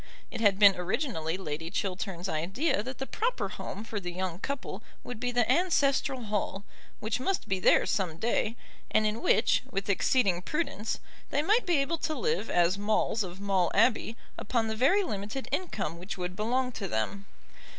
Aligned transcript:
It 0.31 0.41
had 0.41 0.57
been 0.57 0.75
originally 0.75 1.37
Lady 1.37 1.69
Chiltern's 1.69 2.27
idea 2.27 2.81
that 2.81 2.97
the 2.97 3.05
proper 3.05 3.49
home 3.49 3.83
for 3.83 3.99
the 3.99 4.11
young 4.11 4.39
couple 4.39 4.81
would 5.03 5.19
be 5.19 5.31
the 5.31 5.47
ancestral 5.47 6.23
hall, 6.23 6.63
which 6.99 7.19
must 7.19 7.47
be 7.47 7.59
theirs 7.59 7.91
some 7.91 8.17
day, 8.17 8.55
and 8.89 9.05
in 9.05 9.21
which, 9.21 9.61
with 9.69 9.91
exceeding 9.91 10.41
prudence, 10.41 10.99
they 11.29 11.43
might 11.43 11.67
be 11.67 11.77
able 11.77 11.99
to 11.99 12.15
live 12.17 12.49
as 12.49 12.79
Maules 12.79 13.21
of 13.21 13.39
Maule 13.39 13.69
Abbey 13.75 14.17
upon 14.39 14.65
the 14.67 14.75
very 14.75 15.03
limited 15.03 15.47
income 15.51 15.99
which 15.99 16.17
would 16.17 16.35
belong 16.35 16.71
to 16.71 16.87
them. 16.87 17.27